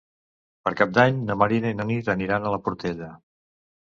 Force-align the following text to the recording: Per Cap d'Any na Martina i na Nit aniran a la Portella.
Per 0.67 0.71
Cap 0.77 0.95
d'Any 0.97 1.19
na 1.27 1.35
Martina 1.41 1.73
i 1.73 1.77
na 1.81 1.85
Nit 1.89 2.09
aniran 2.13 2.47
a 2.47 2.55
la 2.55 2.59
Portella. 2.69 3.11